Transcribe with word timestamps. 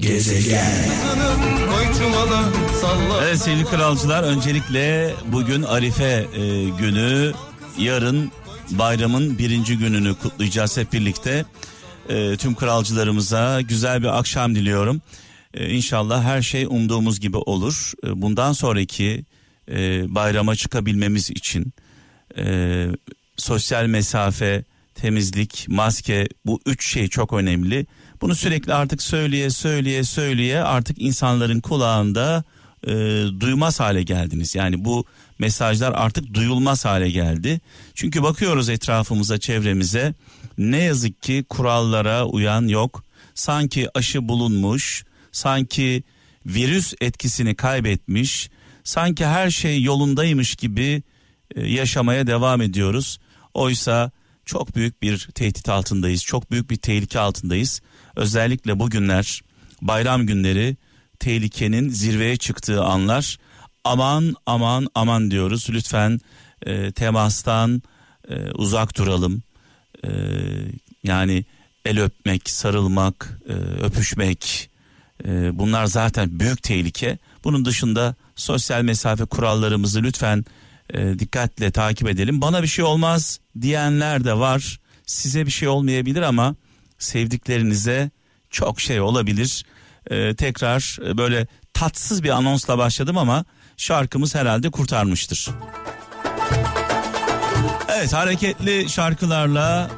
Gezegen. 0.00 0.90
Evet 3.22 3.38
sevgili 3.38 3.64
kralcılar 3.64 4.22
öncelikle 4.22 5.14
bugün 5.32 5.62
Arife 5.62 6.26
e, 6.34 6.68
günü 6.68 7.32
yarın 7.78 8.32
bayramın 8.70 9.38
birinci 9.38 9.78
gününü 9.78 10.14
kutlayacağız 10.14 10.76
hep 10.76 10.92
birlikte. 10.92 11.44
E, 12.08 12.36
tüm 12.36 12.54
kralcılarımıza 12.54 13.60
güzel 13.60 14.02
bir 14.02 14.18
akşam 14.18 14.54
diliyorum. 14.54 15.02
E, 15.54 15.70
inşallah 15.70 16.24
her 16.24 16.42
şey 16.42 16.64
umduğumuz 16.64 17.20
gibi 17.20 17.36
olur. 17.36 17.92
E, 18.06 18.22
bundan 18.22 18.52
sonraki 18.52 19.24
e, 19.70 20.04
bayrama 20.14 20.56
çıkabilmemiz 20.56 21.30
için 21.30 21.72
e, 22.38 22.86
sosyal 23.36 23.86
mesafe, 23.86 24.64
temizlik, 24.94 25.66
maske 25.68 26.28
bu 26.46 26.60
üç 26.66 26.86
şey 26.86 27.08
çok 27.08 27.32
önemli. 27.32 27.86
Bunu 28.20 28.34
sürekli 28.34 28.74
artık 28.74 29.02
söyleye 29.02 29.50
söyleye 29.50 30.04
söyleye 30.04 30.62
artık 30.62 31.02
insanların 31.02 31.60
kulağında 31.60 32.44
e, 32.86 32.90
duymaz 33.40 33.80
hale 33.80 34.02
geldiniz. 34.02 34.54
Yani 34.54 34.84
bu 34.84 35.04
mesajlar 35.38 35.92
artık 35.92 36.34
duyulmaz 36.34 36.84
hale 36.84 37.10
geldi. 37.10 37.60
Çünkü 37.94 38.22
bakıyoruz 38.22 38.68
etrafımıza, 38.68 39.38
çevremize 39.38 40.14
ne 40.58 40.78
yazık 40.78 41.22
ki 41.22 41.44
kurallara 41.48 42.24
uyan 42.24 42.68
yok. 42.68 43.04
Sanki 43.34 43.88
aşı 43.94 44.28
bulunmuş, 44.28 45.04
sanki 45.32 46.02
virüs 46.46 46.94
etkisini 47.00 47.54
kaybetmiş, 47.54 48.50
sanki 48.84 49.26
her 49.26 49.50
şey 49.50 49.82
yolundaymış 49.82 50.54
gibi 50.54 51.02
e, 51.56 51.66
yaşamaya 51.66 52.26
devam 52.26 52.62
ediyoruz. 52.62 53.18
Oysa 53.54 54.10
çok 54.44 54.76
büyük 54.76 55.02
bir 55.02 55.28
tehdit 55.34 55.68
altındayız. 55.68 56.24
Çok 56.24 56.50
büyük 56.50 56.70
bir 56.70 56.76
tehlike 56.76 57.18
altındayız. 57.18 57.80
Özellikle 58.16 58.78
bugünler 58.78 59.40
bayram 59.82 60.26
günleri 60.26 60.76
tehlikenin 61.18 61.88
zirveye 61.88 62.36
çıktığı 62.36 62.84
anlar. 62.84 63.36
Aman 63.84 64.34
aman 64.46 64.88
aman 64.94 65.30
diyoruz. 65.30 65.66
Lütfen 65.70 66.20
e, 66.66 66.92
temastan 66.92 67.82
e, 68.28 68.50
uzak 68.50 68.96
duralım. 68.96 69.42
E, 70.04 70.10
yani 71.02 71.44
el 71.84 72.00
öpmek, 72.00 72.50
sarılmak, 72.50 73.40
e, 73.48 73.52
öpüşmek 73.82 74.70
e, 75.24 75.58
bunlar 75.58 75.86
zaten 75.86 76.40
büyük 76.40 76.62
tehlike. 76.62 77.18
Bunun 77.44 77.64
dışında 77.64 78.14
sosyal 78.36 78.82
mesafe 78.82 79.24
kurallarımızı 79.24 80.02
lütfen 80.02 80.44
e, 80.94 81.18
dikkatle 81.18 81.70
takip 81.70 82.08
edelim. 82.08 82.40
Bana 82.40 82.62
bir 82.62 82.68
şey 82.68 82.84
olmaz 82.84 83.40
diyenler 83.60 84.24
de 84.24 84.38
var. 84.38 84.80
Size 85.06 85.46
bir 85.46 85.50
şey 85.50 85.68
olmayabilir 85.68 86.22
ama 86.22 86.56
sevdiklerinize 87.00 88.10
çok 88.50 88.80
şey 88.80 89.00
olabilir. 89.00 89.64
E, 90.10 90.34
tekrar 90.34 90.98
e, 91.06 91.18
böyle 91.18 91.46
tatsız 91.74 92.22
bir 92.22 92.30
anonsla 92.30 92.78
başladım 92.78 93.18
ama 93.18 93.44
şarkımız 93.76 94.34
herhalde 94.34 94.70
kurtarmıştır. 94.70 95.48
Evet 97.88 98.12
hareketli 98.12 98.88
şarkılarla 98.88 99.90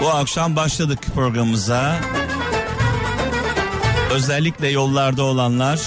bu 0.00 0.08
akşam 0.10 0.56
başladık 0.56 0.98
programımıza. 1.14 2.00
Özellikle 4.10 4.68
yollarda 4.68 5.22
olanlar 5.22 5.80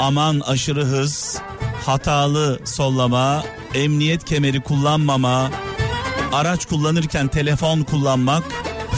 aman 0.00 0.40
aşırı 0.40 0.84
hız, 0.84 1.38
hatalı 1.86 2.60
sollama, 2.64 3.44
emniyet 3.74 4.24
kemeri 4.24 4.60
kullanmama, 4.60 5.50
araç 6.34 6.66
kullanırken 6.66 7.28
telefon 7.28 7.82
kullanmak 7.82 8.44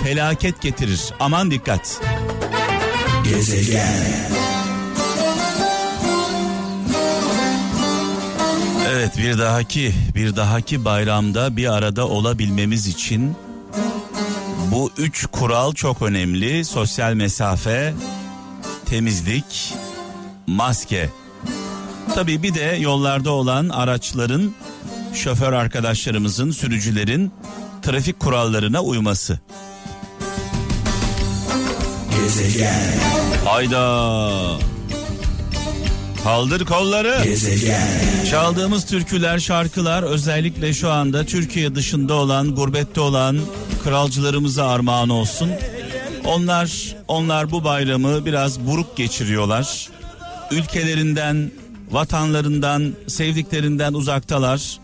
felaket 0.05 0.63
getirir. 0.63 1.01
Aman 1.21 1.51
dikkat. 1.51 2.01
Gezegen. 3.25 4.27
Evet 8.91 9.19
bir 9.19 9.39
dahaki 9.39 9.95
bir 10.15 10.37
dahaki 10.37 10.85
bayramda 10.85 11.57
bir 11.57 11.73
arada 11.73 12.09
olabilmemiz 12.09 12.87
için 12.87 13.37
bu 14.73 14.91
üç 14.99 15.27
kural 15.27 15.73
çok 15.73 16.03
önemli. 16.03 16.65
Sosyal 16.65 17.15
mesafe, 17.15 17.95
temizlik, 18.87 19.75
maske. 20.47 21.11
Tabii 22.15 22.43
bir 22.43 22.55
de 22.55 22.77
yollarda 22.81 23.31
olan 23.31 23.69
araçların, 23.69 24.55
şoför 25.17 25.53
arkadaşlarımızın, 25.53 26.51
sürücülerin 26.51 27.33
trafik 27.83 28.21
kurallarına 28.21 28.83
uyması. 28.83 29.41
Gezegen. 32.11 32.93
Hayda. 33.45 34.59
Kaldır 36.25 36.65
kolları. 36.65 37.21
Gezegen. 37.25 37.89
Çaldığımız 38.31 38.87
türküler, 38.87 39.39
şarkılar 39.39 40.03
özellikle 40.03 40.75
şu 40.75 40.91
anda 40.91 41.25
Türkiye 41.25 41.75
dışında 41.75 42.15
olan, 42.15 42.55
gurbette 42.55 43.01
olan 43.01 43.39
kralcılarımıza 43.85 44.69
armağan 44.69 45.09
olsun. 45.09 45.51
Onlar 46.25 46.97
onlar 47.09 47.51
bu 47.51 47.65
bayramı 47.65 48.27
biraz 48.27 48.61
buruk 48.61 48.97
geçiriyorlar. 48.97 49.89
Ülkelerinden, 50.51 51.51
vatanlarından, 51.91 52.95
sevdiklerinden 53.07 53.93
uzaktalar. 53.93 54.79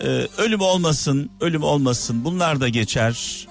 Ee, 0.00 0.28
ölüm 0.38 0.60
olmasın, 0.60 1.30
ölüm 1.40 1.62
olmasın. 1.62 2.24
Bunlar 2.24 2.60
da 2.60 2.68
geçer. 2.68 3.46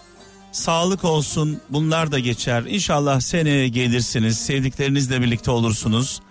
Sağlık 0.52 1.04
olsun, 1.04 1.62
bunlar 1.70 2.12
da 2.12 2.20
geçer. 2.20 2.64
İnşallah 2.68 3.20
seneye 3.20 3.68
gelirsiniz, 3.68 4.38
sevdiklerinizle 4.38 5.22
birlikte 5.22 5.52
olursunuz. 5.52 6.22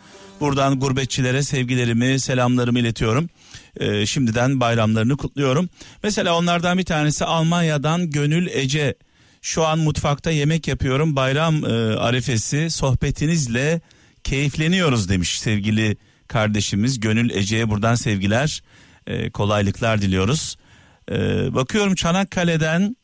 Buradan 0.40 0.80
gurbetçilere 0.80 1.42
sevgilerimi, 1.42 2.20
selamlarımı 2.20 2.78
iletiyorum. 2.78 3.28
Ee, 3.76 4.06
şimdiden 4.06 4.60
bayramlarını 4.60 5.16
kutluyorum. 5.16 5.68
Mesela 6.02 6.38
onlardan 6.38 6.78
bir 6.78 6.84
tanesi 6.84 7.24
Almanya'dan 7.24 8.10
Gönül 8.10 8.46
Ece. 8.46 8.94
Şu 9.42 9.64
an 9.64 9.78
mutfakta 9.78 10.30
yemek 10.30 10.68
yapıyorum. 10.68 11.16
Bayram 11.16 11.64
e, 11.64 11.68
arifesi 11.96 12.70
sohbetinizle 12.70 13.80
keyifleniyoruz 14.24 15.08
demiş 15.08 15.40
sevgili 15.40 15.96
kardeşimiz 16.28 17.00
Gönül 17.00 17.30
Ece'ye 17.30 17.70
buradan 17.70 17.94
sevgiler, 17.94 18.62
e, 19.06 19.30
kolaylıklar 19.30 20.02
diliyoruz. 20.02 20.56
E, 21.10 21.14
bakıyorum 21.54 21.94
Çanakkale'den 21.94 22.96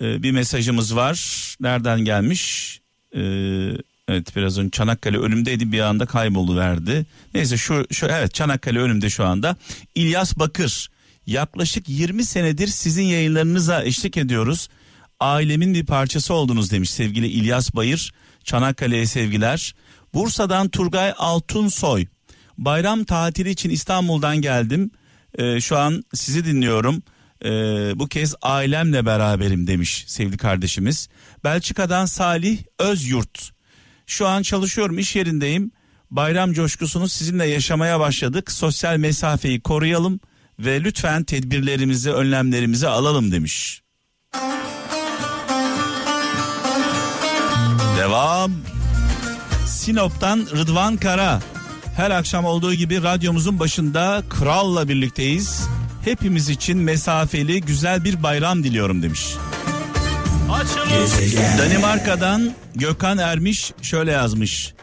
e, 0.00 0.22
bir 0.22 0.30
mesajımız 0.30 0.96
var. 0.96 1.18
Nereden 1.60 2.00
gelmiş? 2.00 2.80
E, 3.14 3.20
evet 4.08 4.36
biraz 4.36 4.58
önce 4.58 4.70
Çanakkale 4.70 5.18
önümdeydi 5.18 5.72
bir 5.72 5.80
anda 5.80 6.06
kaybolu 6.06 6.56
verdi. 6.56 7.06
Neyse 7.34 7.56
şu, 7.56 7.86
şu 7.92 8.06
evet 8.06 8.34
Çanakkale 8.34 8.78
önümde 8.78 9.10
şu 9.10 9.24
anda. 9.24 9.56
İlyas 9.94 10.38
Bakır 10.38 10.88
yaklaşık 11.26 11.88
20 11.88 12.24
senedir 12.24 12.66
sizin 12.66 13.04
yayınlarınıza 13.04 13.84
eşlik 13.84 14.16
ediyoruz. 14.16 14.68
Ailemin 15.20 15.74
bir 15.74 15.86
parçası 15.86 16.34
oldunuz 16.34 16.70
demiş 16.70 16.90
sevgili 16.90 17.26
İlyas 17.26 17.74
Bayır. 17.74 18.12
Çanakkale'ye 18.44 19.06
sevgiler. 19.06 19.74
Bursa'dan 20.14 20.68
Turgay 20.68 21.14
Altunsoy. 21.18 22.06
Bayram 22.58 23.04
tatili 23.04 23.50
için 23.50 23.70
İstanbul'dan 23.70 24.36
geldim. 24.36 24.90
Ee, 25.38 25.60
şu 25.60 25.78
an 25.78 26.04
sizi 26.14 26.44
dinliyorum. 26.44 27.02
Ee, 27.44 27.48
bu 27.94 28.08
kez 28.08 28.34
ailemle 28.42 29.06
beraberim 29.06 29.66
demiş 29.66 30.04
sevgili 30.06 30.36
kardeşimiz. 30.36 31.08
Belçika'dan 31.44 32.06
Salih 32.06 32.58
Özyurt. 32.78 33.50
Şu 34.06 34.26
an 34.26 34.42
çalışıyorum 34.42 34.98
iş 34.98 35.16
yerindeyim. 35.16 35.70
Bayram 36.10 36.52
coşkusunu 36.52 37.08
sizinle 37.08 37.46
yaşamaya 37.46 38.00
başladık. 38.00 38.52
Sosyal 38.52 38.96
mesafeyi 38.96 39.60
koruyalım 39.60 40.20
ve 40.58 40.84
lütfen 40.84 41.24
tedbirlerimizi, 41.24 42.12
önlemlerimizi 42.12 42.88
alalım 42.88 43.32
demiş. 43.32 43.82
Devam. 47.98 48.52
Sinop'tan 49.66 50.46
Rıdvan 50.52 50.96
Kara. 50.96 51.40
Her 51.98 52.10
akşam 52.10 52.44
olduğu 52.44 52.74
gibi 52.74 53.02
radyomuzun 53.02 53.58
başında 53.58 54.22
kralla 54.30 54.88
birlikteyiz. 54.88 55.68
Hepimiz 56.04 56.48
için 56.48 56.78
mesafeli 56.78 57.60
güzel 57.60 58.04
bir 58.04 58.22
bayram 58.22 58.64
diliyorum 58.64 59.02
demiş. 59.02 59.34
Gezegen. 60.88 61.58
Danimarka'dan 61.58 62.52
Gökhan 62.74 63.18
Ermiş 63.18 63.72
şöyle 63.82 64.10
yazmış. 64.10 64.74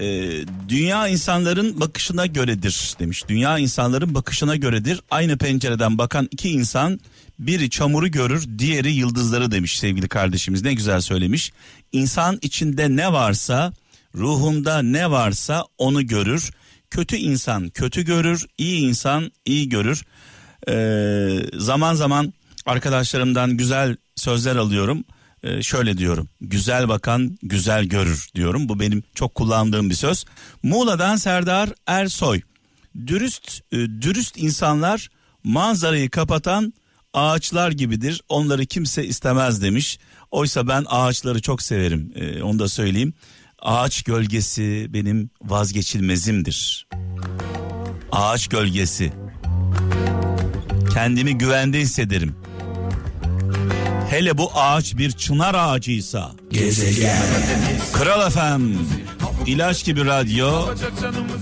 Ee, 0.00 0.30
dünya 0.68 1.08
insanların 1.08 1.80
bakışına 1.80 2.26
göredir 2.26 2.94
demiş. 2.98 3.24
Dünya 3.28 3.58
insanların 3.58 4.14
bakışına 4.14 4.56
göredir. 4.56 5.00
Aynı 5.10 5.38
pencereden 5.38 5.98
bakan 5.98 6.28
iki 6.30 6.50
insan 6.50 7.00
biri 7.38 7.70
çamuru 7.70 8.08
görür, 8.08 8.48
diğeri 8.58 8.92
yıldızları 8.92 9.50
demiş 9.50 9.78
sevgili 9.78 10.08
kardeşimiz. 10.08 10.62
Ne 10.62 10.74
güzel 10.74 11.00
söylemiş. 11.00 11.52
İnsan 11.92 12.38
içinde 12.42 12.96
ne 12.96 13.12
varsa, 13.12 13.72
ruhunda 14.14 14.82
ne 14.82 15.10
varsa 15.10 15.64
onu 15.78 16.06
görür. 16.06 16.50
Kötü 16.90 17.16
insan 17.16 17.68
kötü 17.68 18.04
görür, 18.04 18.46
iyi 18.58 18.88
insan 18.88 19.32
iyi 19.46 19.68
görür. 19.68 20.04
Ee, 20.68 21.38
zaman 21.58 21.94
zaman 21.94 22.32
arkadaşlarımdan 22.66 23.56
güzel 23.56 23.96
sözler 24.16 24.56
alıyorum. 24.56 25.04
e, 25.42 25.62
şöyle 25.62 25.98
diyorum. 25.98 26.28
Güzel 26.40 26.88
bakan 26.88 27.38
güzel 27.42 27.84
görür 27.84 28.28
diyorum. 28.34 28.68
Bu 28.68 28.80
benim 28.80 29.02
çok 29.14 29.34
kullandığım 29.34 29.90
bir 29.90 29.94
söz. 29.94 30.24
Muğla'dan 30.62 31.16
Serdar 31.16 31.70
Ersoy. 31.86 32.40
Dürüst 33.06 33.60
e, 33.72 33.76
dürüst 33.76 34.36
insanlar 34.38 35.08
manzarayı 35.44 36.10
kapatan 36.10 36.72
ağaçlar 37.14 37.70
gibidir. 37.72 38.22
Onları 38.28 38.66
kimse 38.66 39.06
istemez 39.06 39.62
demiş. 39.62 39.98
Oysa 40.30 40.68
ben 40.68 40.84
ağaçları 40.88 41.42
çok 41.42 41.62
severim. 41.62 42.12
E, 42.14 42.42
onu 42.42 42.58
da 42.58 42.68
söyleyeyim. 42.68 43.14
Ağaç 43.62 44.02
gölgesi 44.02 44.86
benim 44.88 45.30
vazgeçilmezimdir. 45.42 46.86
Ağaç 48.12 48.48
gölgesi. 48.48 49.12
Kendimi 50.94 51.38
güvende 51.38 51.78
hissederim. 51.80 52.36
Hele 54.10 54.38
bu 54.38 54.50
ağaç 54.54 54.96
bir 54.96 55.10
çınar 55.10 55.54
ağacıysa. 55.54 56.32
Gezegen. 56.50 57.22
Kral 57.92 58.26
efem. 58.26 58.78
İlaç 59.46 59.84
gibi 59.84 60.04
radyo. 60.04 60.68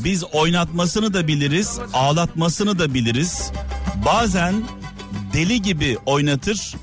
Biz 0.05 0.25
oynatmasını 0.25 1.15
da 1.15 1.27
biliriz, 1.29 1.79
ağlatmasını 1.95 2.79
da 2.79 2.95
biliriz. 2.95 3.53
Bazen 4.05 4.55
deli 5.33 5.63
gibi 5.63 5.99
oynatır, 6.07 6.75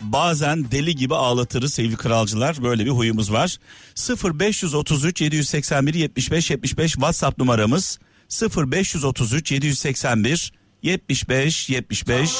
bazen 0.00 0.70
deli 0.70 0.96
gibi 0.96 1.14
ağlatırız 1.14 1.74
sevgili 1.74 1.96
kralcılar. 1.96 2.62
Böyle 2.62 2.84
bir 2.84 2.90
huyumuz 2.90 3.32
var. 3.32 3.56
0533 4.24 5.20
781 5.20 5.94
75 5.94 6.50
75 6.50 6.92
WhatsApp 6.92 7.38
numaramız 7.38 7.98
0533 8.56 9.52
781 9.52 10.52
75 10.82 11.68
75 11.70 12.30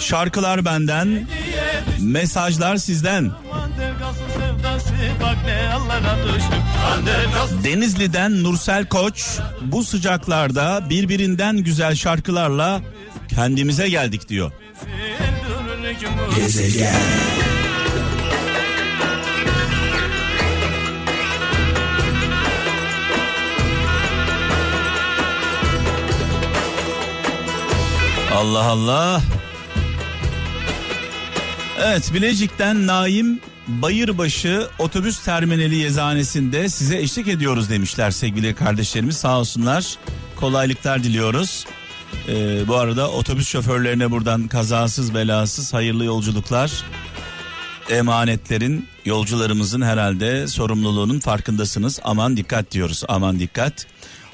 Şarkılar 0.00 0.64
benden 0.64 1.28
Mesajlar 2.00 2.76
sizden 2.76 3.30
Denizli'den 7.64 8.42
Nursel 8.42 8.86
Koç 8.86 9.24
Bu 9.62 9.84
sıcaklarda 9.84 10.86
birbirinden 10.90 11.56
güzel 11.56 11.94
şarkılarla 11.94 12.80
Kendimize 13.28 13.88
geldik 13.88 14.28
diyor 14.28 14.52
Gezegen 16.36 16.94
Allah 28.34 28.64
Allah. 28.64 29.22
Evet 31.84 32.14
Bilecik'ten 32.14 32.86
Naim 32.86 33.40
Bayırbaşı 33.68 34.68
otobüs 34.78 35.18
terminali 35.18 35.76
yezanesinde 35.76 36.68
size 36.68 36.98
eşlik 36.98 37.28
ediyoruz 37.28 37.70
demişler 37.70 38.10
sevgili 38.10 38.54
kardeşlerimiz 38.54 39.16
sağ 39.16 39.38
olsunlar. 39.38 39.98
Kolaylıklar 40.36 41.04
diliyoruz. 41.04 41.66
Ee, 42.28 42.68
bu 42.68 42.76
arada 42.76 43.10
otobüs 43.10 43.48
şoförlerine 43.48 44.10
buradan 44.10 44.48
kazasız 44.48 45.14
belasız 45.14 45.74
hayırlı 45.74 46.04
yolculuklar. 46.04 46.84
Emanetlerin 47.90 48.88
yolcularımızın 49.04 49.82
herhalde 49.82 50.48
sorumluluğunun 50.48 51.20
farkındasınız. 51.20 52.00
Aman 52.04 52.36
dikkat 52.36 52.72
diyoruz 52.72 53.04
aman 53.08 53.38
dikkat. 53.38 53.86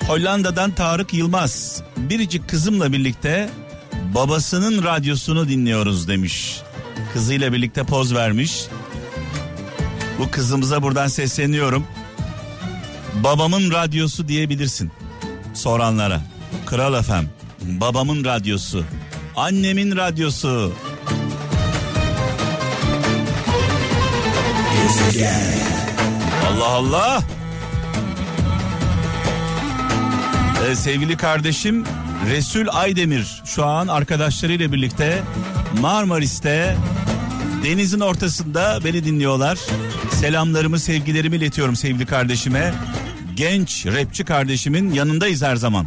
Hollanda'dan 0.07 0.71
Tarık 0.71 1.15
Yılmaz 1.15 1.83
biricik 1.97 2.49
kızımla 2.49 2.93
birlikte 2.93 3.51
babasının 4.15 4.85
radyosunu 4.85 5.49
dinliyoruz 5.49 6.09
demiş. 6.09 6.61
Kızıyla 7.13 7.53
birlikte 7.53 7.85
poz 7.85 8.15
vermiş. 8.15 8.65
Bu 10.19 10.31
kızımıza 10.31 10.83
buradan 10.83 11.07
sesleniyorum. 11.07 11.87
Babamın 13.15 13.71
radyosu 13.71 14.29
diyebilirsin 14.29 14.93
soranlara. 15.55 16.21
Kral 16.67 16.95
efem, 16.95 17.29
babamın 17.67 18.25
radyosu, 18.25 18.85
annemin 19.37 19.97
radyosu. 19.97 20.73
Allah 26.49 26.69
Allah. 26.69 27.23
Ee, 30.71 30.75
sevgili 30.75 31.17
kardeşim 31.17 31.85
Resul 32.31 32.67
Aydemir 32.73 33.43
şu 33.45 33.65
an 33.65 33.89
arkadaşlarıyla 33.89 34.73
birlikte 34.73 35.23
Marmaris'te 35.81 36.77
denizin 37.65 38.01
ortasında 38.01 38.79
beni 38.85 39.05
dinliyorlar. 39.05 39.59
Selamlarımı, 40.13 40.79
sevgilerimi 40.79 41.37
iletiyorum 41.37 41.77
sevgili 41.77 42.07
kardeşime. 42.07 42.75
Genç 43.37 43.87
rapçi 43.87 44.25
kardeşimin 44.25 44.93
yanındayız 44.93 45.43
her 45.43 45.57
zaman. 45.57 45.87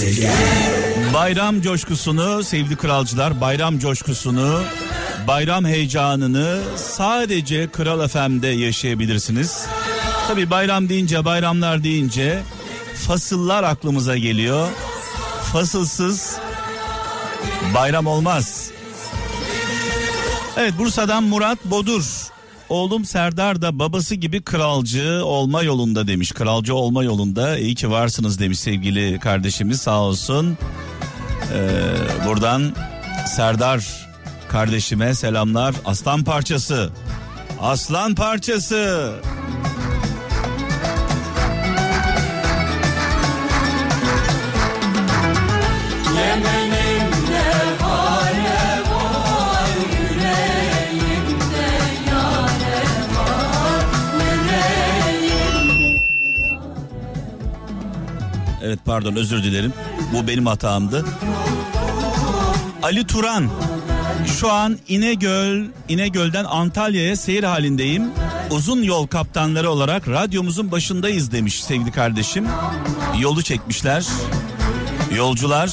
Gezegen. 0.00 0.32
Bayram 1.14 1.60
coşkusunu 1.60 2.44
sevgili 2.44 2.76
kralcılar, 2.76 3.40
bayram 3.40 3.78
coşkusunu, 3.78 4.62
bayram 5.26 5.64
heyecanını 5.64 6.60
sadece 6.76 7.70
Kral 7.70 8.08
FM'de 8.08 8.46
yaşayabilirsiniz. 8.46 9.66
Tabi 10.28 10.50
bayram 10.50 10.88
deyince 10.88 11.24
bayramlar 11.24 11.84
deyince 11.84 12.42
fasıllar 13.06 13.64
aklımıza 13.64 14.16
geliyor. 14.16 14.68
Fasılsız 15.52 16.36
bayram 17.74 18.06
olmaz. 18.06 18.70
Evet 20.56 20.72
Bursa'dan 20.78 21.22
Murat 21.22 21.64
Bodur. 21.64 22.04
Oğlum 22.68 23.04
Serdar 23.04 23.62
da 23.62 23.78
babası 23.78 24.14
gibi 24.14 24.42
kralcı 24.42 25.24
olma 25.24 25.62
yolunda 25.62 26.06
demiş. 26.06 26.32
Kralcı 26.32 26.74
olma 26.74 27.04
yolunda 27.04 27.58
iyi 27.58 27.74
ki 27.74 27.90
varsınız 27.90 28.38
demiş 28.38 28.58
sevgili 28.58 29.18
kardeşimiz 29.18 29.80
sağ 29.80 30.00
olsun. 30.00 30.58
Ee, 31.54 32.26
buradan 32.26 32.74
Serdar 33.26 34.08
kardeşime 34.48 35.14
selamlar. 35.14 35.74
Aslan 35.84 36.24
parçası. 36.24 36.90
Aslan 37.60 38.14
parçası. 38.14 39.12
Evet 58.68 58.78
pardon 58.84 59.16
özür 59.16 59.42
dilerim. 59.42 59.72
Bu 60.12 60.28
benim 60.28 60.46
hatamdı. 60.46 61.04
Ali 62.82 63.06
Turan. 63.06 63.48
Şu 64.40 64.52
an 64.52 64.78
İnegöl, 64.88 65.64
İnegöl'den 65.88 66.44
Antalya'ya 66.44 67.16
seyir 67.16 67.44
halindeyim. 67.44 68.10
Uzun 68.50 68.82
yol 68.82 69.06
kaptanları 69.06 69.70
olarak 69.70 70.08
radyomuzun 70.08 70.72
başındayız 70.72 71.32
demiş 71.32 71.64
sevgili 71.64 71.92
kardeşim. 71.92 72.46
Yolu 73.18 73.42
çekmişler. 73.42 74.06
Yolcular, 75.16 75.70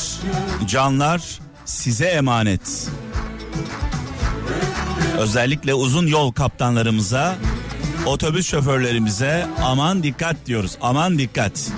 canlar 0.67 1.21
size 1.65 2.05
emanet. 2.05 2.89
Özellikle 5.17 5.73
uzun 5.73 6.07
yol 6.07 6.31
kaptanlarımıza, 6.31 7.35
otobüs 8.05 8.47
şoförlerimize 8.47 9.47
aman 9.63 10.03
dikkat 10.03 10.35
diyoruz. 10.45 10.77
Aman 10.81 11.19
dikkat. 11.19 11.71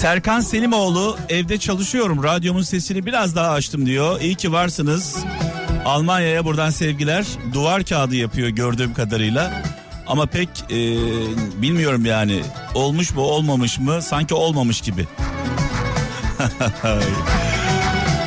Serkan 0.00 0.40
Selimoğlu 0.40 1.16
evde 1.28 1.58
çalışıyorum 1.58 2.22
radyomun 2.22 2.62
sesini 2.62 3.06
biraz 3.06 3.36
daha 3.36 3.50
açtım 3.50 3.86
diyor. 3.86 4.20
İyi 4.20 4.34
ki 4.34 4.52
varsınız. 4.52 5.16
Almanya'ya 5.84 6.44
buradan 6.44 6.70
sevgiler. 6.70 7.24
Duvar 7.52 7.84
kağıdı 7.84 8.16
yapıyor 8.16 8.48
gördüğüm 8.48 8.94
kadarıyla. 8.94 9.62
Ama 10.06 10.26
pek 10.26 10.48
e, 10.70 10.76
bilmiyorum 11.62 12.04
yani 12.04 12.42
olmuş 12.74 13.14
mu 13.14 13.20
olmamış 13.20 13.78
mı 13.78 14.02
sanki 14.02 14.34
olmamış 14.34 14.80
gibi. 14.80 15.06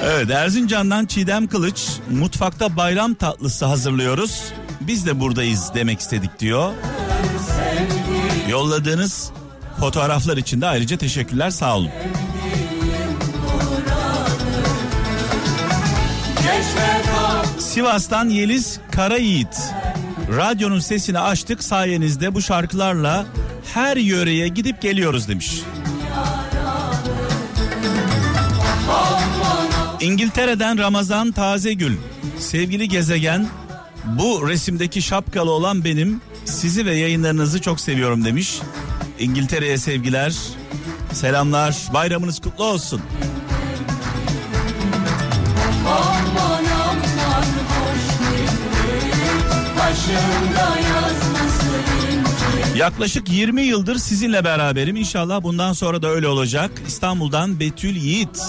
evet 0.04 0.30
Erzincan'dan 0.30 1.06
Çiğdem 1.06 1.48
Kılıç 1.48 1.88
mutfakta 2.12 2.78
bayram 2.78 3.14
tatlısı 3.14 3.66
hazırlıyoruz. 3.66 4.44
Biz 4.82 5.06
de 5.06 5.20
buradayız 5.20 5.72
demek 5.76 6.00
istedik 6.00 6.40
diyor. 6.40 6.74
Yolladığınız 8.50 9.32
fotoğraflar 9.84 10.38
için 10.38 10.62
de 10.62 10.66
ayrıca 10.68 10.98
teşekkürler 10.98 11.50
sağ 11.50 11.78
olun. 11.78 11.90
Sivas'tan 17.60 18.30
Yeliz 18.30 18.80
Karayiğit. 18.92 19.74
Radyonun 20.38 20.80
sesini 20.80 21.20
açtık 21.20 21.64
sayenizde 21.64 22.36
bu 22.36 22.42
şarkılarla 22.42 23.26
her 23.74 23.98
yöreye 23.98 24.48
gidip 24.48 24.82
geliyoruz 24.82 25.28
demiş. 25.28 25.62
İngiltere'den 30.02 30.78
Ramazan 30.78 31.32
Tazegül. 31.32 31.98
Sevgili 32.40 32.88
gezegen 32.88 33.48
bu 34.06 34.50
resimdeki 34.50 35.02
şapkalı 35.02 35.52
olan 35.52 35.84
benim 35.84 36.22
sizi 36.46 36.86
ve 36.86 36.96
yayınlarınızı 36.96 37.62
çok 37.62 37.80
seviyorum 37.80 38.26
demiş. 38.26 38.60
İngiltere'ye 39.20 39.78
sevgiler. 39.78 40.36
Selamlar. 41.14 41.76
Bayramınız 41.94 42.40
kutlu 42.40 42.64
olsun. 42.64 43.02
Yaklaşık 52.76 53.30
20 53.30 53.62
yıldır 53.62 53.96
sizinle 53.96 54.44
beraberim. 54.44 54.96
İnşallah 54.96 55.44
bundan 55.44 55.74
sonra 55.74 56.02
da 56.02 56.08
öyle 56.08 56.28
olacak. 56.28 56.72
İstanbul'dan 56.88 57.60
Betül 57.60 57.96
Yiğit. 57.96 58.42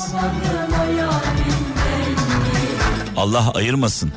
Allah 3.17 3.53
ayırmasın. 3.55 4.13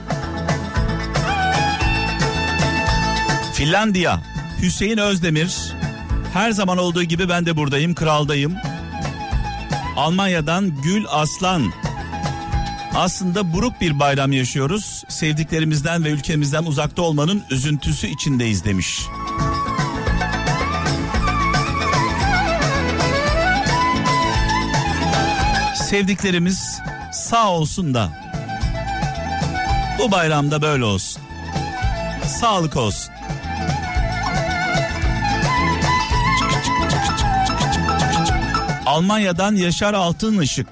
Finlandiya. 3.53 4.21
Hüseyin 4.61 4.97
Özdemir. 4.97 5.76
Her 6.33 6.51
zaman 6.51 6.77
olduğu 6.77 7.03
gibi 7.03 7.29
ben 7.29 7.45
de 7.45 7.57
buradayım, 7.57 7.95
kraldayım. 7.95 8.55
Almanya'dan 9.95 10.81
Gül 10.81 11.05
Aslan. 11.09 11.71
Aslında 12.95 13.53
buruk 13.53 13.81
bir 13.81 13.99
bayram 13.99 14.31
yaşıyoruz. 14.31 15.03
Sevdiklerimizden 15.07 16.03
ve 16.03 16.09
ülkemizden 16.09 16.63
uzakta 16.63 17.01
olmanın 17.01 17.43
üzüntüsü 17.49 18.07
içindeyiz 18.07 18.65
demiş. 18.65 19.01
Sevdiklerimiz 25.75 26.79
sağ 27.11 27.49
olsun 27.51 27.93
da 27.93 28.09
bu 29.99 30.11
bayramda 30.11 30.61
böyle 30.61 30.85
olsun. 30.85 31.21
Sağlık 32.27 32.75
olsun. 32.75 33.16
Almanya'dan 38.97 39.55
Yaşar 39.55 39.93
Altın 39.93 40.41
Işık. 40.41 40.67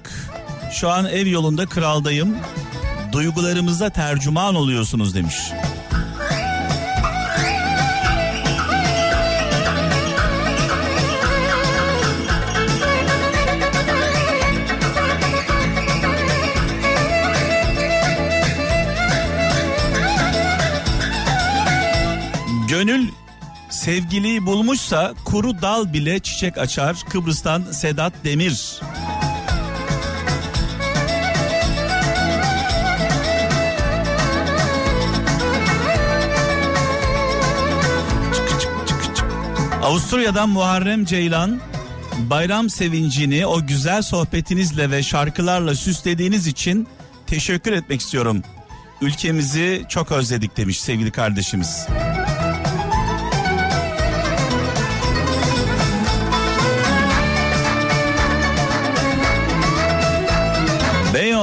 Şu 0.71 0.89
an 0.89 1.05
ev 1.05 1.27
yolunda 1.27 1.65
kraldayım. 1.65 2.37
Duygularımıza 3.11 3.89
tercüman 3.89 4.55
oluyorsunuz 4.55 5.15
demiş. 5.15 5.35
Gönül 22.67 23.07
sevgiliyi 23.85 24.45
bulmuşsa 24.45 25.13
kuru 25.25 25.61
dal 25.61 25.93
bile 25.93 26.19
çiçek 26.19 26.57
açar. 26.57 26.95
Kıbrıs'tan 27.09 27.61
Sedat 27.61 28.13
Demir. 28.23 28.79
Avusturya'dan 39.83 40.49
Muharrem 40.49 41.05
Ceylan 41.05 41.61
bayram 42.29 42.69
sevincini 42.69 43.45
o 43.45 43.67
güzel 43.67 44.01
sohbetinizle 44.01 44.91
ve 44.91 45.03
şarkılarla 45.03 45.75
süslediğiniz 45.75 46.47
için 46.47 46.87
teşekkür 47.27 47.71
etmek 47.71 48.01
istiyorum. 48.01 48.41
Ülkemizi 49.01 49.85
çok 49.89 50.11
özledik 50.11 50.57
demiş 50.57 50.79
sevgili 50.79 51.11
kardeşimiz. 51.11 51.87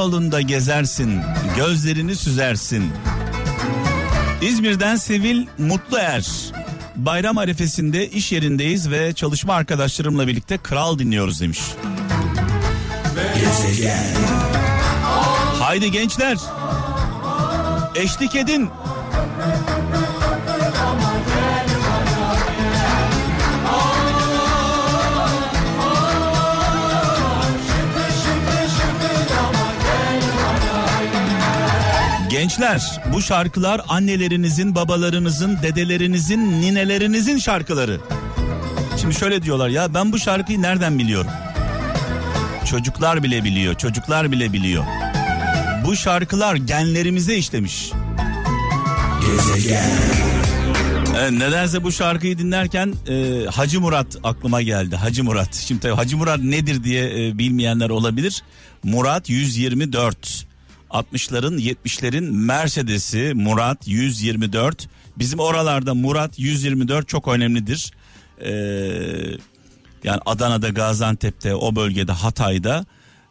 Beyoğlu'nda 0.02 0.40
gezersin, 0.40 1.20
gözlerini 1.56 2.16
süzersin. 2.16 2.92
İzmir'den 4.42 4.96
Sevil 4.96 5.46
Mutluer. 5.58 6.26
Bayram 6.96 7.38
arifesinde 7.38 8.08
iş 8.08 8.32
yerindeyiz 8.32 8.90
ve 8.90 9.12
çalışma 9.12 9.54
arkadaşlarımla 9.54 10.26
birlikte 10.26 10.58
kral 10.58 10.98
dinliyoruz 10.98 11.40
demiş. 11.40 11.60
Gezegen. 13.34 14.14
Haydi 15.60 15.90
gençler. 15.90 16.36
Eşlik 17.94 18.36
edin. 18.36 18.70
Gençler 32.42 33.00
bu 33.12 33.22
şarkılar 33.22 33.80
annelerinizin, 33.88 34.74
babalarınızın, 34.74 35.58
dedelerinizin, 35.62 36.60
ninelerinizin 36.60 37.38
şarkıları. 37.38 38.00
Şimdi 39.00 39.14
şöyle 39.14 39.42
diyorlar 39.42 39.68
ya 39.68 39.94
ben 39.94 40.12
bu 40.12 40.18
şarkıyı 40.18 40.62
nereden 40.62 40.98
biliyorum? 40.98 41.30
Çocuklar 42.64 43.22
bile 43.22 43.44
biliyor, 43.44 43.74
çocuklar 43.74 44.32
bile 44.32 44.52
biliyor. 44.52 44.84
Bu 45.84 45.96
şarkılar 45.96 46.54
genlerimize 46.54 47.36
işlemiş. 47.36 47.92
Gezegen. 49.26 49.90
Evet, 51.18 51.30
nedense 51.30 51.84
bu 51.84 51.92
şarkıyı 51.92 52.38
dinlerken 52.38 52.94
e, 53.08 53.46
Hacı 53.46 53.80
Murat 53.80 54.16
aklıma 54.24 54.62
geldi. 54.62 54.96
Hacı 54.96 55.24
Murat. 55.24 55.54
Şimdi 55.54 55.80
tabii 55.80 55.94
Hacı 55.94 56.16
Murat 56.16 56.38
nedir 56.38 56.84
diye 56.84 57.28
e, 57.28 57.38
bilmeyenler 57.38 57.90
olabilir. 57.90 58.42
Murat 58.82 59.30
124. 59.30 60.51
60'ların 60.92 61.58
70'lerin 61.60 62.30
Mercedes'i 62.30 63.32
Murat 63.34 63.88
124. 63.88 64.88
Bizim 65.16 65.38
oralarda 65.38 65.94
Murat 65.94 66.38
124 66.38 67.08
çok 67.08 67.28
önemlidir. 67.28 67.92
Ee, 68.40 68.52
yani 70.04 70.20
Adana'da, 70.26 70.68
Gaziantep'te, 70.68 71.54
o 71.54 71.76
bölgede, 71.76 72.12
Hatay'da 72.12 72.86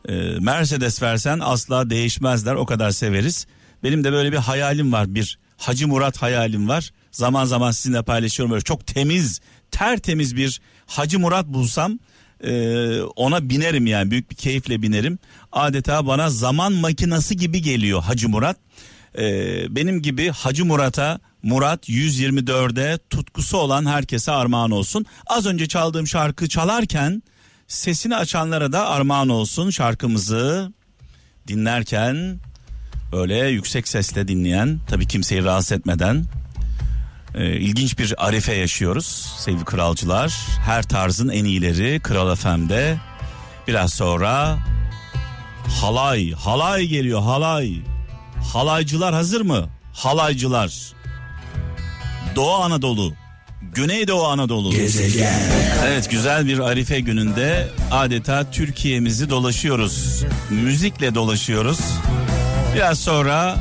e, 0.09 0.13
Mercedes 0.39 1.01
versen 1.01 1.39
asla 1.41 1.89
değişmezler. 1.89 2.55
O 2.55 2.65
kadar 2.65 2.91
severiz. 2.91 3.47
Benim 3.83 4.03
de 4.03 4.11
böyle 4.11 4.31
bir 4.31 4.37
hayalim 4.37 4.91
var. 4.91 5.15
Bir 5.15 5.39
Hacı 5.57 5.87
Murat 5.87 6.21
hayalim 6.21 6.69
var. 6.69 6.91
Zaman 7.11 7.45
zaman 7.45 7.71
sizinle 7.71 8.01
paylaşıyorum. 8.01 8.51
Böyle 8.51 8.63
çok 8.63 8.87
temiz, 8.87 9.41
tertemiz 9.71 10.35
bir 10.35 10.61
Hacı 10.85 11.19
Murat 11.19 11.47
bulsam 11.47 11.99
e, 12.43 13.01
ona 13.01 13.49
binerim 13.49 13.87
yani 13.87 14.11
büyük 14.11 14.31
bir 14.31 14.35
keyifle 14.35 14.81
binerim. 14.81 15.19
Adeta 15.51 16.07
bana 16.07 16.29
zaman 16.29 16.73
makinası 16.73 17.33
gibi 17.33 17.61
geliyor 17.61 18.01
Hacı 18.01 18.29
Murat. 18.29 18.57
E, 19.17 19.25
benim 19.75 20.01
gibi 20.01 20.29
Hacı 20.29 20.65
Murat'a 20.65 21.19
Murat 21.43 21.89
124'e 21.89 22.97
tutkusu 23.09 23.57
olan 23.57 23.85
herkese 23.85 24.31
armağan 24.31 24.71
olsun. 24.71 25.05
Az 25.27 25.45
önce 25.45 25.67
çaldığım 25.67 26.07
şarkı 26.07 26.49
çalarken 26.49 27.23
sesini 27.67 28.15
açanlara 28.15 28.71
da 28.71 28.87
armağan 28.87 29.29
olsun 29.29 29.69
şarkımızı 29.69 30.73
dinlerken 31.47 32.39
böyle 33.11 33.37
yüksek 33.37 33.87
sesle 33.87 34.27
dinleyen 34.27 34.79
tabii 34.87 35.07
kimseyi 35.07 35.43
rahatsız 35.43 35.71
etmeden 35.71 36.25
e, 37.35 37.45
ilginç 37.45 37.99
bir 37.99 38.27
arife 38.27 38.53
yaşıyoruz 38.53 39.35
sevgili 39.37 39.65
kralcılar. 39.65 40.33
Her 40.65 40.83
tarzın 40.83 41.29
en 41.29 41.45
iyileri 41.45 41.99
Kral 41.99 42.35
FM'de. 42.35 42.97
Biraz 43.67 43.93
sonra 43.93 44.57
halay, 45.81 46.31
halay 46.31 46.85
geliyor 46.85 47.21
halay. 47.21 47.73
Halaycılar 48.53 49.13
hazır 49.13 49.41
mı? 49.41 49.69
Halaycılar. 49.93 50.93
Doğu 52.35 52.53
Anadolu, 52.53 53.13
Güneydoğu 53.61 54.27
Anadolu. 54.27 54.71
Gezegen. 54.71 55.33
Evet 55.85 56.11
güzel 56.11 56.47
bir 56.47 56.59
Arife 56.59 56.99
gününde 56.99 57.67
adeta 57.91 58.51
Türkiye'mizi 58.51 59.29
dolaşıyoruz. 59.29 60.23
Müzikle 60.49 61.15
dolaşıyoruz. 61.15 61.79
Biraz 62.75 62.99
sonra 62.99 63.57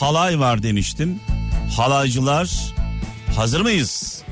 halay 0.00 0.40
var 0.40 0.62
demiştim. 0.62 1.20
Halaycılar 1.76 2.50
Hazır 3.36 3.60
mıyız? 3.60 4.22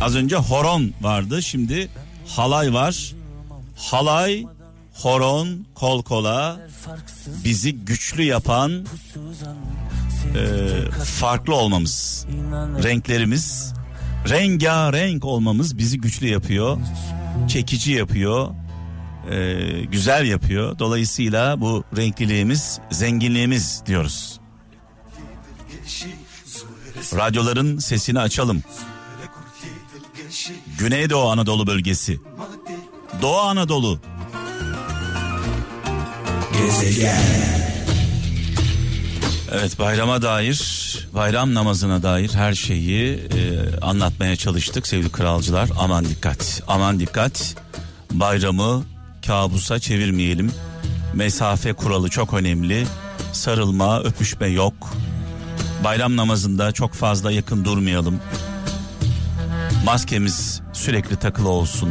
Az 0.00 0.16
önce 0.16 0.36
horon 0.36 0.92
vardı 1.00 1.42
şimdi 1.42 1.88
halay 2.28 2.74
var. 2.74 3.14
Halay, 3.76 4.46
horon, 4.94 5.66
kol 5.74 6.02
kola 6.02 6.60
bizi 7.44 7.72
güçlü 7.76 8.22
yapan 8.22 8.86
e, 10.34 10.90
farklı 11.04 11.54
olmamız, 11.54 12.26
renklerimiz, 12.82 13.74
rengarenk 14.28 15.24
olmamız 15.24 15.78
bizi 15.78 16.00
güçlü 16.00 16.28
yapıyor, 16.28 16.78
çekici 17.48 17.92
yapıyor, 17.92 18.48
e, 19.30 19.60
güzel 19.84 20.26
yapıyor. 20.26 20.78
Dolayısıyla 20.78 21.60
bu 21.60 21.84
renkliliğimiz, 21.96 22.80
zenginliğimiz 22.90 23.82
diyoruz. 23.86 24.40
Radyoların 27.14 27.78
sesini 27.78 28.20
açalım. 28.20 28.62
Güneydoğu 30.78 31.30
Anadolu 31.30 31.66
bölgesi. 31.66 32.20
Doğu 33.22 33.38
Anadolu. 33.38 34.00
Evet 39.52 39.78
bayrama 39.78 40.22
dair, 40.22 40.60
bayram 41.14 41.54
namazına 41.54 42.02
dair 42.02 42.30
her 42.34 42.54
şeyi 42.54 43.14
e, 43.14 43.20
anlatmaya 43.82 44.36
çalıştık 44.36 44.86
sevgili 44.86 45.12
kralcılar. 45.12 45.70
Aman 45.78 46.04
dikkat, 46.04 46.62
aman 46.68 47.00
dikkat. 47.00 47.56
Bayramı 48.10 48.84
kabusa 49.26 49.78
çevirmeyelim. 49.78 50.52
Mesafe 51.14 51.72
kuralı 51.72 52.08
çok 52.08 52.34
önemli. 52.34 52.86
Sarılma, 53.32 54.00
öpüşme 54.00 54.46
yok. 54.46 54.74
Bayram 55.84 56.16
namazında 56.16 56.72
çok 56.72 56.94
fazla 56.94 57.32
yakın 57.32 57.64
durmayalım. 57.64 58.20
Maskemiz 59.84 60.60
sürekli 60.72 61.16
takılı 61.16 61.48
olsun. 61.48 61.90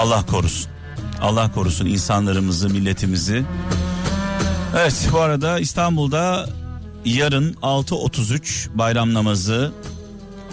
Allah 0.00 0.26
korusun. 0.26 0.70
Allah 1.22 1.52
korusun 1.52 1.86
insanlarımızı, 1.86 2.68
milletimizi. 2.68 3.44
Evet 4.76 5.08
bu 5.12 5.20
arada 5.20 5.58
İstanbul'da 5.58 6.48
yarın 7.04 7.52
6.33 7.52 8.68
bayram 8.78 9.14
namazı, 9.14 9.72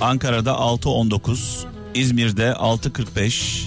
Ankara'da 0.02 0.52
6.19, 0.52 1.66
İzmir'de 1.94 2.50
6.45, 2.50 3.64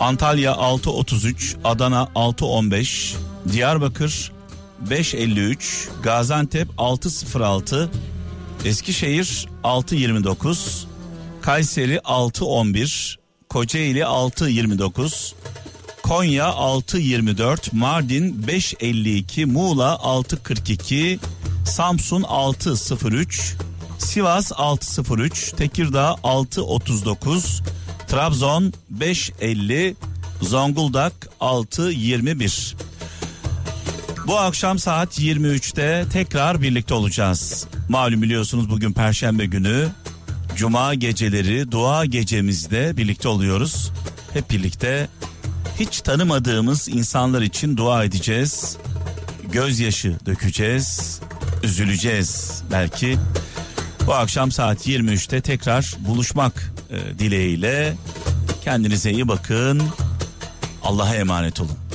Antalya 0.00 0.52
6.33, 0.52 1.56
Adana 1.64 2.08
6.15, 2.14 3.14
Diyarbakır 3.52 4.32
5.53, 4.88 5.88
Gaziantep 6.02 6.68
6.06, 6.78 7.88
Eskişehir 8.64 9.48
6.29, 9.64 10.84
Kayseri 11.42 11.96
6.11, 11.96 13.16
Kocaeli 13.48 14.00
6.29, 14.00 15.32
Konya 16.02 16.44
6.24, 16.44 17.68
Mardin 17.72 18.42
5.52, 18.42 19.46
Muğla 19.46 19.94
6.42, 19.94 21.18
Samsun 21.66 22.22
6.03, 22.22 23.54
Sivas 23.98 24.52
6.03, 24.52 25.56
Tekirdağ 25.56 26.16
6.39, 26.22 27.62
Trabzon 28.08 28.72
5.50, 28.98 29.94
Zonguldak 30.42 31.12
6.21. 31.40 32.89
Bu 34.30 34.38
akşam 34.38 34.78
saat 34.78 35.18
23'te 35.18 36.04
tekrar 36.12 36.62
birlikte 36.62 36.94
olacağız. 36.94 37.66
Malum 37.88 38.22
biliyorsunuz 38.22 38.70
bugün 38.70 38.92
perşembe 38.92 39.46
günü. 39.46 39.88
Cuma 40.56 40.94
geceleri 40.94 41.72
dua 41.72 42.04
gecemizde 42.04 42.96
birlikte 42.96 43.28
oluyoruz. 43.28 43.92
Hep 44.32 44.50
birlikte 44.50 45.08
hiç 45.80 46.00
tanımadığımız 46.00 46.88
insanlar 46.88 47.42
için 47.42 47.76
dua 47.76 48.04
edeceğiz. 48.04 48.76
Gözyaşı 49.52 50.18
dökeceğiz. 50.26 51.20
Üzüleceğiz 51.62 52.62
belki. 52.72 53.18
Bu 54.06 54.14
akşam 54.14 54.52
saat 54.52 54.88
23'te 54.88 55.40
tekrar 55.40 55.94
buluşmak 55.98 56.72
e, 56.90 57.18
dileğiyle 57.18 57.94
kendinize 58.64 59.10
iyi 59.10 59.28
bakın. 59.28 59.82
Allah'a 60.82 61.14
emanet 61.14 61.60
olun. 61.60 61.89